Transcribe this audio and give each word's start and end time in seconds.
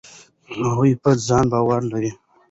هغوی 0.67 0.91
په 1.03 1.11
ځان 1.27 1.45
باور 1.53 1.81
لري. 1.91 2.11